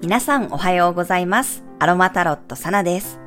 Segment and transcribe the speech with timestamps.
[0.00, 1.64] 皆さんおはようございます。
[1.80, 3.18] アロマタロットサナです。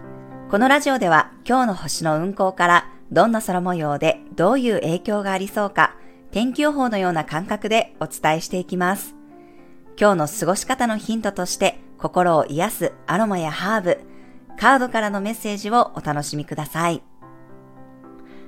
[0.50, 5.98] このラジオでは今日の星の運行からどんな空模様でどういう影響がありそうか
[6.32, 9.16] 天気予報のような感覚でお伝えしていきます。
[10.00, 14.00] 今日の過ごし方のヒントとして心を癒すアロマやハーブ、
[14.58, 17.04] カードからのメッセージをお楽しみください。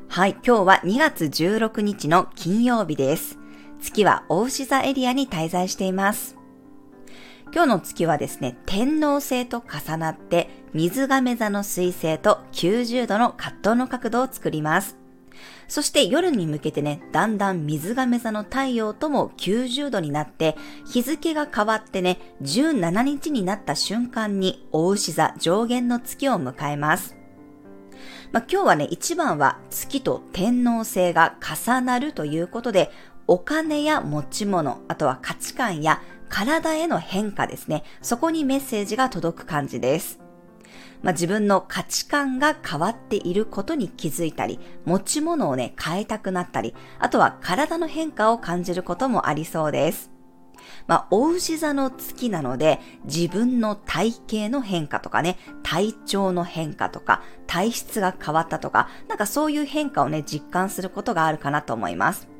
[0.07, 3.37] はい、今日は2月16日の金曜日です。
[3.81, 6.37] 月は大牛座エリアに滞在しています。
[7.53, 14.97] 今日の月はですね、天王星と重なって、水亀座の水星と90度の葛藤の角度を作ります。
[15.67, 20.57] そして夜に向けてね、だんだん水亀座の太陽とも90度になって、
[20.91, 27.15] 日付が変わってね、17日になった瞬間に、大牛座上限の月を迎えます。
[28.31, 32.89] まあ、今日はね、一番は月と天王星が重なるということで、
[33.27, 36.01] お金や持ち物、あとは価値観や
[36.33, 37.83] 体への変化ですね。
[38.01, 40.19] そこにメッセージが届く感じです。
[41.03, 50.09] まあ、自分の価値観が変わっていることに気づいたり、持ち物をね、変えたくなったり、あとは体の変化を感じることもありそうです。
[50.87, 62.32] まあ、お牛座の月なので、自分の体型の変化とかね、体調の変化とか、体質が変わったとか、なんかそういう変化をね、実感することがあるかなと思います。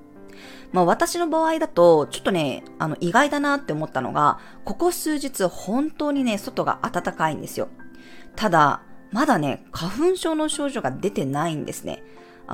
[0.73, 7.69] まあ私の場合だと、ちょっとね、あの意外だなって思ったのが、ここ数日本当にね、外が暖かいんですよ。
[8.35, 12.03] ただ、まだね、花粉症の症状が出てないんですね。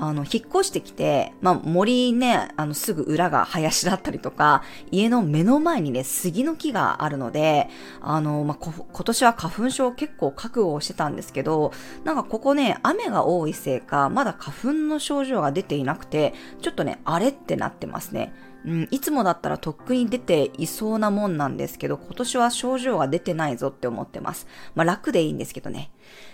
[0.01, 7.69] あの、引っ越してきて、まあ、森ね、あの、すぐ裏が林だったりとか、家の目の前にね、杉の木があるので、
[8.01, 11.73] あの、まあ、こ今年は花粉症結構覚悟をしてたんですけど、
[12.05, 18.33] なんかここね、雨が多いせいか、まだ花粉の症状が出ていなくて、ちょっとね、あれってなってますね。
[18.65, 24.47] うん、いつもだったらとっくに出ていそうなもんなんですけど、今年は症状が出てないぞって思ってます。
[24.75, 25.91] まあ楽でいいんですけどね。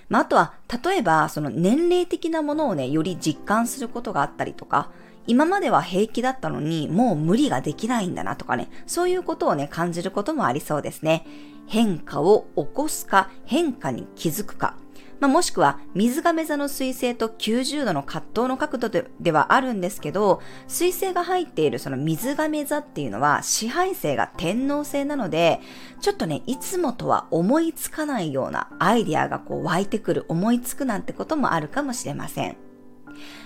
[0.10, 0.54] まああとは、
[0.84, 4.90] 例えば、その年齢的なものをね、より実感することがあったりとか、
[5.28, 11.26] 今までは平気だったのに、もう無理ができないんだなとかね、そういうことをね、感じることもありそうですね。
[11.68, 14.76] 変化を起こすか、変化に気づくか。
[15.26, 25.62] まあ、もしくは、水亀座の水星と90度の葛藤の角度ではあるんですけど、水星が入っているその水亀座っていうのは、支配星が天王星なので、
[26.00, 32.58] ちょっとね、いつもとは思いつかないようなアイディアがこう湧いてくる、思いつくなんてこともあるかもしれません。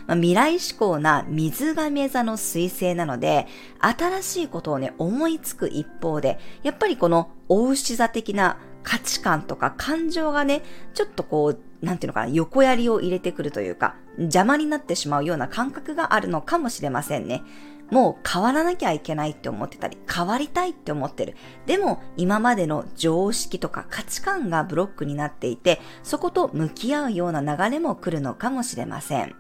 [0.06, 3.48] まあ、未来志向な水亀座の水星なので、
[3.80, 8.58] 新しいことをね、思いつく一方で、やっぱりこの大牛座的な
[8.90, 10.64] 価値観とか感情がね、
[10.96, 17.44] ちょっとこう、なんていうのかな、横槍を入れてくるというか、邪魔になってしまうような感覚があるのかもしれませんね。
[17.92, 21.36] もう変わらなきゃいけないって思ってたり、変わりたいって思ってる。
[21.68, 29.36] でも、今までの常識とか価値観がブロックになっていて、そこと向き合うような流れも来るのかもしれません。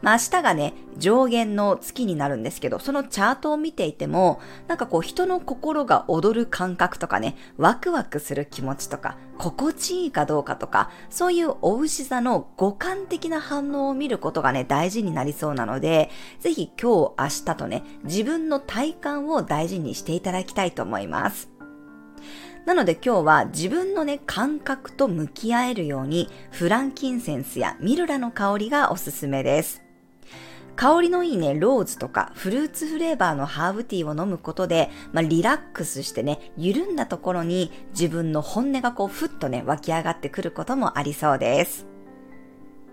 [0.00, 21.51] まあ明日がね、上限の月になるんですけど、そのチャートを見ていても、なんかこう人の心が踊る感覚とかね、ワクワクする気持ちとか、心地いいかどうかとか、そういうお牛座の五感的な反応を見ることがね、大事になりそうなので、ぜひ今日、明日とね、自分の体感を大事にしていただきたいと思います。
[22.64, 29.82] なので今日は自分のね、感覚と向き合えるように、フランキンセンスやミルラの香りがおすすめです。
[30.76, 41.86] 香りのいいね、ローズとかフルーツフレーバーのハーブティーを飲むことで、まあ、リラックスしてね、緩んだところに自分の本音がこう、ふっとね、湧き上がってくることもありそうです。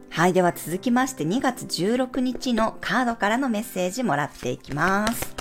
[0.10, 5.39] はい、では続きまして2月16日のカードからのメッセージもらっていきます。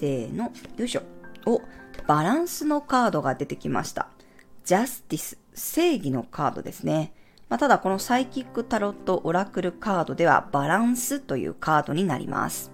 [0.00, 1.02] せーの、よいしょ。
[1.44, 1.60] お、
[2.06, 4.08] バランスのカードが出てきました。
[4.64, 7.12] ジャスティス、正義のカードですね。
[7.50, 12.72] まあ、ただこのサイキックタロットオラクルカードではバランスというカードになります。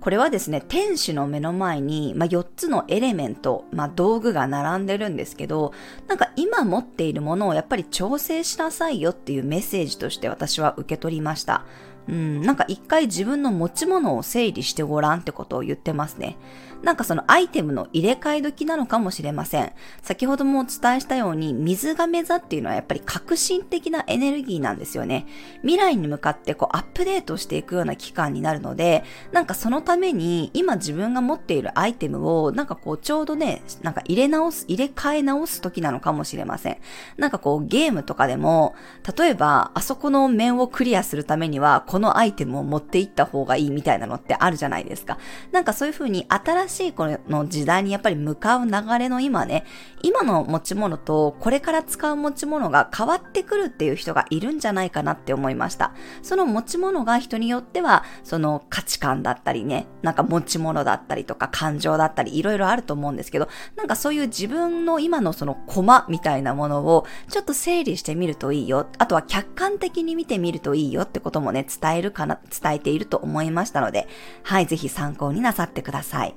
[0.00, 5.72] これはですね、天使の目の前に、まあ、4つのエレメント、まあ、道具が並んでるんですけど、
[6.06, 11.66] なんか今持っているものをやっぱり調整しなさいよっていうメッセージとして私は受け取りました。
[12.08, 16.36] うん、なんか一回自分の持ち物を整理してごらんってことを言ってますね。
[16.82, 19.72] なんかそのアイテムの入れ替え時なのかもしれません。
[20.02, 25.26] 先ほどもお伝えしたように、水亀座っていうのはやっぱり革新的なエネルギーなんですよね。
[25.62, 36.78] 未来に向かってこうアップデートしていくような期間になるので、なんかそのために今自分が持っているアイテムをなんかこうちょうどね、なんか入れ直す、入れ替え直す時なのかもしれません。
[37.16, 38.74] なんかこうゲームとかでも、
[39.16, 45.18] 例えばあそこの面をクリアするためにはこのアイテムを持っていった方がいいみたいなのってあるじゃないですか。
[45.52, 49.64] なんかそういう風に新しいこの時代にやっぱり向かう流れの今ね、
[50.02, 55.92] 今の持ち物とこれから使う持ち物が変わってくるっていう人がいるんじゃないかなって思いました。
[56.22, 68.86] その持ち物が人によっては、その価値観だったりね、なんか持ち物だったりとか感情だったりいろいろあると思うんですけど、なんかそういう自分の今のそのコマみたいなものをちょっと整理してみるといいよ。
[68.98, 74.08] あとは客観的に見てみるといいよってこともね、伝えるかな、伝えていると思いましたので、
[74.42, 76.34] はい、ぜひ参考になさってください。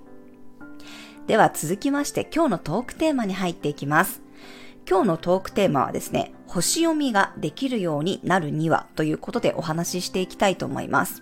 [1.30, 4.24] では続きまして今日のトークテーマに入っていきます。
[4.90, 11.22] 今日のトークテーマはですね、星読みができるようになるにはということでお話ししていきたいと思います。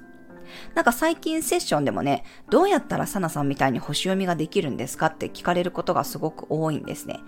[0.75, 7.19] なんか最近セッションでもね、どうやったらサナさんみたいに星読みができるんですかって聞かれることがすごく多いんですね。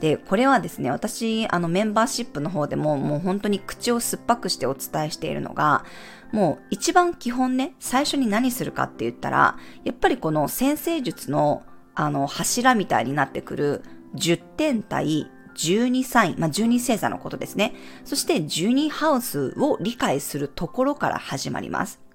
[0.00, 5.86] で、これはですね、私、あのメンバーシップの方でももう本当に口を酸っぱくしてお伝えしているのが、
[6.32, 11.62] もう一番基本ね、最初に何するかって言ったら、やっぱりこの先生術の
[11.96, 13.82] あの柱みたいになってくる
[14.14, 17.74] 10点対12サイン、まあ、12星座のことですね。
[18.04, 22.05] そして12ハウスを理解するところから始まります。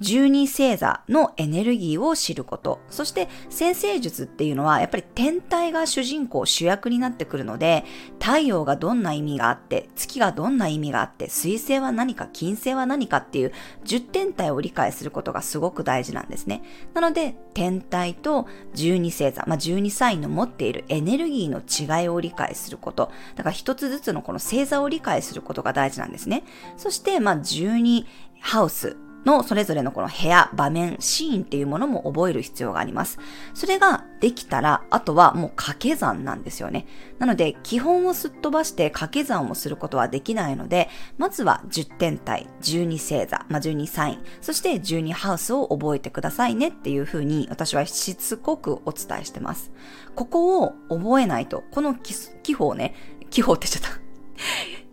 [0.00, 2.80] 十二星座のエネルギーを知ること。
[2.90, 7.84] そして先生術っていうのはやっぱり天体が主人公、主役になってくるので、
[8.20, 13.52] 太陽がどんな意味があって、月がどんな意味があって、水星は何か、金星は何かっていう
[13.84, 16.62] 十天体を理解することがすごく大事なんですね。
[16.92, 23.10] なので、天体と十二星座、まあ、十二サインの持っているエネルギーの違いを理解すること。
[23.36, 26.42] だから一つずつのこの星座を理解することが大事なんですね。
[26.76, 28.06] そして、まあ、十二
[28.40, 33.18] ハウス、のそれぞれのこの部屋、場面、シーンっていうものも覚える必要があります。
[33.54, 36.86] それができたら、あとはもう掛け算なんですよね。
[37.18, 40.88] なので、基本をすっ飛ばして掛け算をすることはできないので、
[41.18, 49.72] まずは10点体、12星座、まあ、12サイン、そして12ハウスを覚えてくださいねっていうふうに私はしつこくお伝えしてます。
[50.14, 52.94] ここを覚えないと、この基本ね、
[53.30, 54.00] 基本って言っちゃった。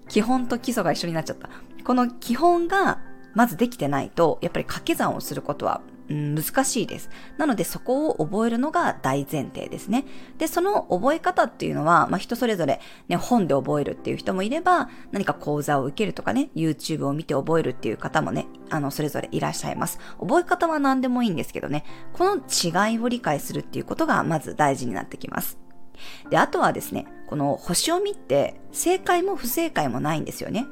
[0.10, 1.50] 基本と基礎が一緒になっちゃった。
[1.84, 3.00] この基本が
[3.34, 5.82] まずできてないと、やっぱり掛け算をすることは、
[6.12, 7.10] 難しいです。
[7.38, 10.06] なのでそこを覚えるのが大前提ですね。
[10.38, 20.00] で、その覚え方っていうのは、まあ、人それぞれ、ね、本で覚えるっていう人もいれば、何か講座を受けるとかね、YouTube を見て覚えるっていう方もね、あの、それぞれいらっしゃいます。
[20.20, 25.58] 覚え方は何でもいいんですけどね、この違いを理解するっていうことがまず大事になってきます。
[26.30, 30.66] で、あとはですね、この星読みって正解も不正解もないんですよね。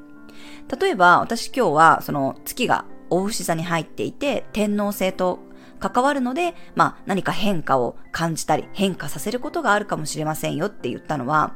[0.80, 5.40] 例えば、私今日は、その月が大牛座に入っていて、天皇星と
[5.80, 11.54] 関わるので、まあ何か変化を感じたり、変化させることがあるかもしれませんよって言ったのは、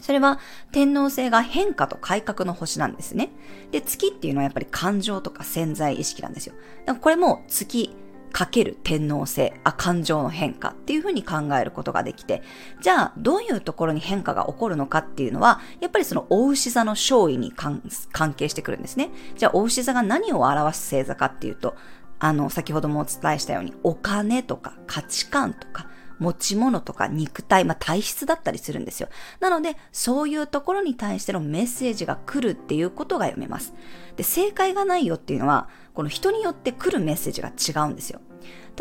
[0.00, 0.38] それは
[0.70, 3.30] 天皇星が変化と改革の星なんですね。
[3.72, 6.54] で、月っていうのはやっぱり感情とか潜在意識なんですよ。
[6.86, 7.94] だからこれも月
[8.32, 12.42] かける天皇性、あ、感情の変化っていうふうに考えることができて、
[12.80, 17.82] じゃあどういうところに変化が起こるのかっていうのは、やっぱりその大牛座の勝利に関
[18.34, 19.10] 係してくるんですね。
[19.36, 21.76] じゃあ大牛座が何を表す星座かっていうと、
[22.20, 25.86] あの、先ほどもお伝えしたように、お金とか価値観とか、
[26.18, 29.08] 持ち物とか肉体、まあ、体質だったりするんですよ。
[29.40, 33.74] なので、そういうところに対してのメッセージが来るっていうことが読めます。
[34.16, 38.20] で、正解がないよっていうのは、この人によって来るメッセージが違うんですよ。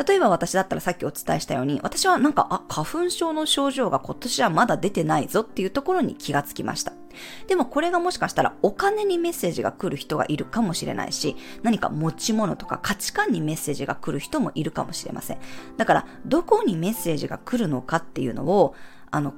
[0.05, 6.93] 例えば私だったらさっきお伝えしたように、私はなんか、あ、花粉症の症状が今年はまだ出てないぞっていうところに気がつきました。
[7.47, 15.39] でもこれがもしかしたらお金にメッセージが来る人がいるかもしれないし、何か持ち物とか価値観にメッセージが来る人もいるかもしれません。
[15.77, 18.75] だから、どこにメッセージが来るのかっていうのを、
[19.09, 19.37] あの、考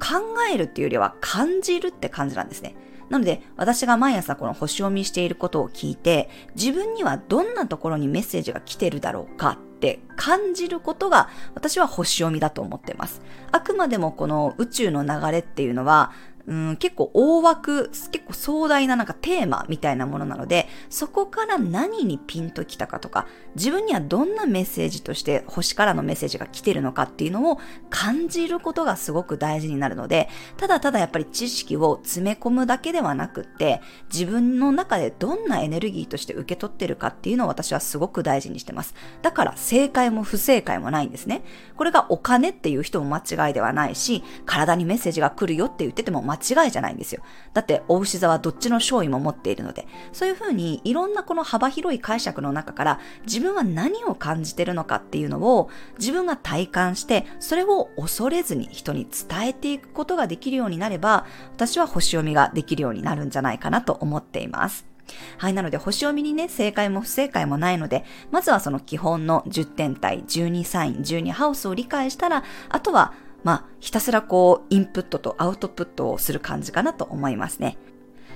[0.53, 2.75] えるっていうよりは感じるって感じなんですね。
[3.09, 13.21] なので、私が毎朝この星読みしていることを聞いて、自分にはどんなところにメッセージが来てるだろうかって感じることが、私は星読みだと思ってます。
[13.53, 16.11] あくまでもこの宇宙の流れっていうのは、
[16.49, 27.59] うん、結構大枠、結構壮大ななんかテーマみたいなものなので、そこから何にピンときたかとか、自分にはどんなメッセージとして星からのメッセージが来てるのかっていうのを
[27.91, 30.27] 感じることがすごく大事になるので、
[30.57, 38.95] ただただやっぱり知識を詰め込むだけではなくって、自分の中でどんなエネルギーとして受け取ってるかっていうのを私はすごく大事にしてます。
[39.21, 41.43] だから正解も不正解もないんですね。
[41.77, 47.21] これがお金っていう人も間違いではないし、体にメッセージが来るよって言ってても間違いじゃないんですよ。
[47.53, 64.89] だって、お牛座はどっちの勝意も持っているので、そういうふうにいろんなこの幅広い解釈の中から自分は何を感じてるのかっていうのを自分が体感して、それを恐れずに人に伝えていくことができるようになれば、私は星読みができるようになるんじゃないかなと思っています。
[65.37, 65.53] はい。
[65.53, 77.77] なので、星読みにね、正解も不正解もないので、まずはその基本の10点体、12サイン、12ハウスを理解したら、あとは、まあ、ひたすらこう、インプットとアウトプットをする感じかなと思いますね。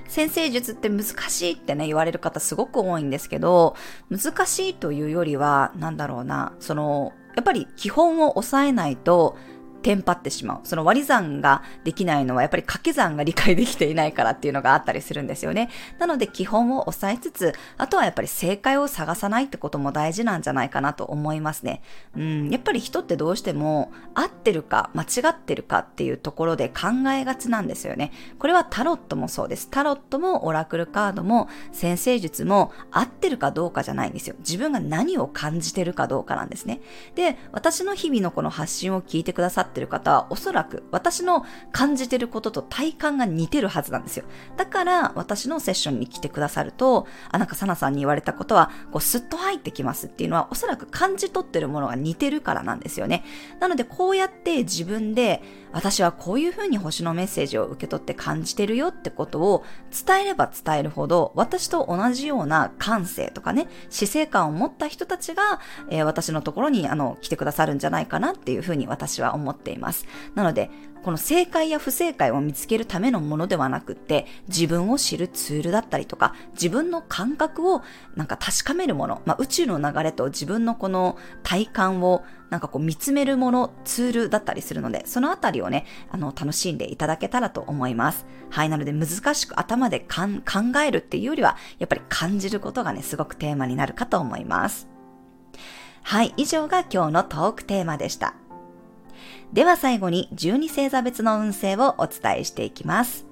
[0.08, 3.76] 先生術って難しいってね、言われる方すごく多いんですけど、
[4.10, 9.38] 難しいというよりは、なんだろうな、その、やっぱり基本を抑えないと、
[9.84, 10.60] テンパってしまう。
[10.64, 15.70] その割り算ができないのはやっぱり掛け算が理解できていないからっていうのがあったりするんですよね。
[16.00, 21.82] なので基本を押さえつつ、あとはやっぱり正解を探さないってことも大事なんじゃないかなと思いますね。
[22.16, 28.12] うん、やっぱり人ってどうしても合ってるか間違ってるかっていうところで考えがちなんですよね。
[28.40, 29.70] これはタロットもそうです。
[29.70, 34.36] タロットもオラクルカードも先生術も合ってるかどうかじゃないんですよ。
[34.40, 36.80] 自分が何を感じてるかどうかなんですね。
[37.16, 44.26] で、私の日々のこの発信を聞いてくださってってる方はおそらく私の感じてることと体感が似てるはずなんですよ。
[44.56, 53.24] だから私のセッションに来てくださると、あ、なんかサナさんに言われたことはこうスッと入ってきますっていうのはおそらく感じ取ってるものが似てるからなんですよね。
[53.60, 55.42] なのでこうやって自分で
[55.74, 70.06] 私はこういうふうに星のメッセージを受け取って感じてるよってことを伝えれば伝えるほど、私と同じような感性とかね、姿勢感を持った人たちが、えー、私のところにあの来てくださるんじゃないかなっていうふうに私は思ってっています。
[70.36, 70.70] なので、
[71.04, 77.82] この正解や不正解を見つけるためのものではなくって、自分を知るツールだったりとか、自分の感覚を
[78.16, 88.26] なんか確かめるもの、まあ、宇宙の流れと自分のこの体感をなんかこう見つめるもの、ツールだったりするので、そのあたりをね、あの、楽しんでいただけたらと思います。
[88.50, 94.88] はい、なので難しく頭で考えるっていうよりは、やっぱり感じることがね、すごくテーマになるかと思います。
[96.04, 98.36] はい、以上が今日のトークテーマでした。
[99.52, 103.26] では最後に12星座別の運勢をお伝えしていきます。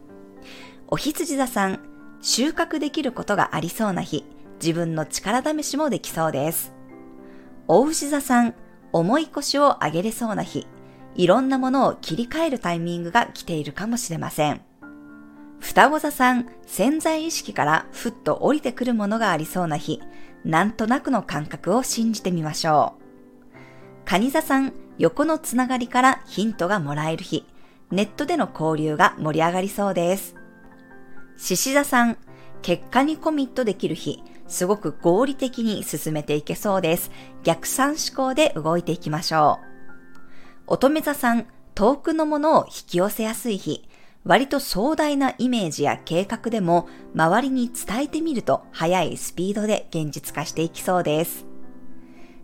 [0.88, 1.79] お羊座さん、
[2.21, 4.25] 収穫できることがありそうな日、
[4.61, 6.73] 自分の力試しもできそうです。
[7.67, 8.53] お牛座さん、
[8.91, 10.67] 重い腰を上げれそうな日、
[11.15, 14.61] いろんなものを切り替えるタイミングが来ているかもしれません。
[15.59, 20.01] 双子座さん、潜在意識からふっと降りてくるものがありそうな日、
[20.43, 23.00] なんとなくの感覚を信じてみましょう。
[24.05, 27.46] 蟹座さん、横のつながりからヒントがもらえる日、
[27.91, 30.36] ネットでの交流が盛り上がりそうです。
[31.38, 32.17] 獅子座さん、
[32.62, 37.10] 結果にコミットできる日、すごく合理的に進めていけそうです。
[37.43, 39.60] 逆算思考で動いていきましょ
[40.67, 40.74] う。
[40.74, 43.88] 乙女座さん、遠くのものを引き寄せやすい日、
[44.24, 51.46] 割と壮大なイメージや計画でも周りに伝えてみると速いスピードで現実化していきそうです。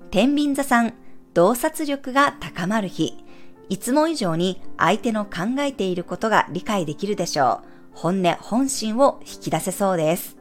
[0.09, 0.93] 天秤座さん、
[1.37, 3.23] 洞察力が高まる日、
[3.69, 7.67] いつも以上に相手の考えていることが理解できるでしょう。
[7.91, 10.35] 本音、本心を引き出せそうです。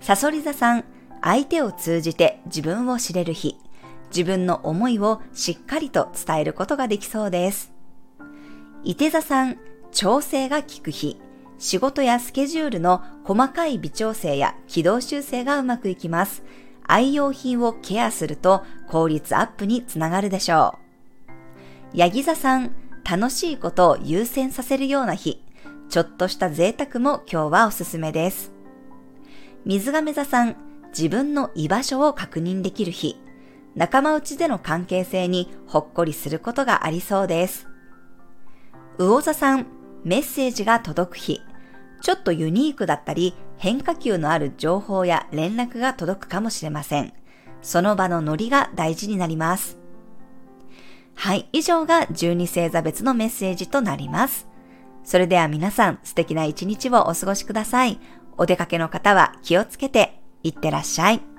[0.00, 0.84] サソリ座さん、
[1.20, 3.58] 相手を通じて自分を知れる日、
[4.08, 7.70] 自分の思いをしっかりと伝えることができそうです。
[8.84, 9.58] 伊手座さん、
[9.90, 11.20] 調整が効く日、
[11.58, 16.42] 仕事やスケジュールの細かい微調整や軌道修正がうまくいきます。
[16.92, 20.78] 愛用品をケアすると効率アップにつながるでしょ
[21.94, 21.96] う。
[21.96, 25.42] ヤギ座さん、楽しいことを優先させるような日、
[25.88, 28.52] ちょっとした贅沢も今日はおすすめです。
[29.64, 30.56] 水亀座さん、
[30.88, 33.18] 自分の居場所を確認できる日、
[33.74, 37.68] 仲間内での関係性にほっこりすることがありそうです。
[38.98, 39.66] 魚座さん、
[40.04, 41.40] メッセージが届く日、
[42.02, 47.12] ちょっとユニークだったり、変化球のある情報や連絡が届くかもしれません。
[47.62, 49.78] その場のノリが大事になります。
[51.14, 54.48] はい、以上が12星座別のメッセージとなります。
[55.04, 58.00] それでは皆さん素敵な一日をお過ごしください。
[58.36, 61.31] お出かけの方は気をつけていってらっしゃい。